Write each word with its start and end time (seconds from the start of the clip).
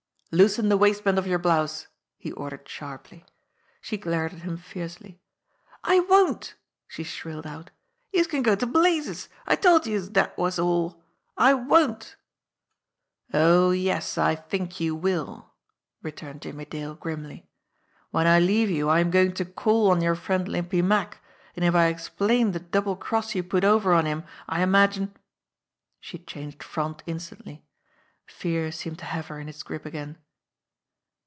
"Loosen 0.33 0.69
the 0.69 0.77
waistband 0.77 1.17
of 1.19 1.27
your 1.27 1.39
blouse!" 1.39 1.87
he 2.17 2.31
ordered 2.31 2.65
sharply. 2.65 3.25
She 3.81 3.97
glared 3.97 4.31
at 4.31 4.43
him 4.43 4.55
fiercely. 4.55 5.19
"I 5.83 5.99
won't," 5.99 6.55
she 6.87 7.03
shrilled 7.03 7.45
out. 7.45 7.69
"Youse 8.13 8.27
can 8.27 8.41
go 8.41 8.55
to 8.55 8.65
blazes 8.65 9.27
1 9.47 9.47
I 9.47 9.55
told 9.57 9.87
youse 9.87 10.07
dat 10.07 10.37
was 10.37 10.57
all. 10.57 11.03
I 11.35 11.53
won't!" 11.53 12.15
"Oh, 13.33 13.71
yes; 13.71 14.17
I 14.17 14.35
think 14.35 14.79
you 14.79 14.95
will," 14.95 15.51
returned 16.01 16.43
Jimmie 16.43 16.63
Dale 16.63 16.95
grimly. 16.95 17.49
"When 18.11 18.25
I 18.25 18.39
leave 18.39 18.69
you 18.69 18.87
I 18.87 19.01
am 19.01 19.11
going 19.11 19.33
to 19.33 19.43
call 19.43 19.91
on 19.91 19.99
your 19.99 20.15
friend 20.15 20.47
Limpy 20.47 20.81
Mack, 20.81 21.21
and 21.57 21.65
if 21.65 21.75
I 21.75 21.87
explain 21.87 22.53
the 22.53 22.61
double 22.61 22.95
cross 22.95 23.35
you 23.35 23.43
put 23.43 23.65
over 23.65 23.91
on 23.91 24.05
him, 24.05 24.23
I 24.47 24.63
imagine" 24.63 25.13
She 25.99 26.19
changed 26.19 26.63
front 26.63 27.03
instantly. 27.05 27.65
Fear 28.27 28.71
seemed 28.71 28.97
to 28.99 29.05
have 29.05 29.27
her 29.27 29.41
in 29.41 29.49
its 29.49 29.61
grip 29.61 29.85
again. 29.85 30.15